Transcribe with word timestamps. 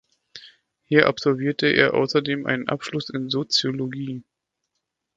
Hier 0.85 1.05
absolvierte 1.05 1.67
er 1.67 1.93
außerdem 1.93 2.47
einen 2.47 2.67
Abschluss 2.67 3.09
in 3.11 3.29
Soziologie. 3.29 4.23